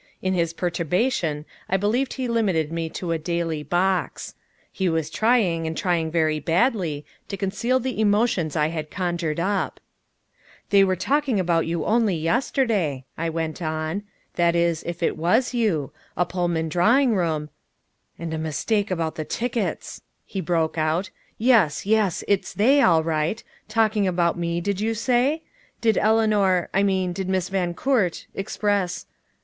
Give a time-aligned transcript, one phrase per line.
[0.19, 4.33] In his perturbation I believe he limited me to a daily box.
[4.71, 9.79] He was trying and trying very badly to conceal the emotions I had conjured up.
[10.71, 14.01] "They were talking about you only yesterday," I went on.
[14.37, 15.91] "That is, if it was you!
[16.17, 17.51] A Pullman drawing room"
[18.17, 21.11] "And a mistake about the tickets," he broke out.
[21.37, 23.43] "Yes, yes, it's they all right.
[23.67, 25.43] Talking about me, did you say?
[25.79, 29.05] Did Eleanor I mean, did Miss Van Coort express